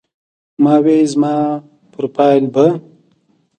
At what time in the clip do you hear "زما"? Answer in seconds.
1.11-1.35